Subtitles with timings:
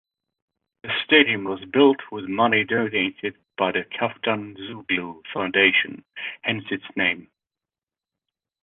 [0.81, 6.03] The stadium was built with money donated by the Kaftanzoglou Foundation,
[6.41, 7.29] hence its name.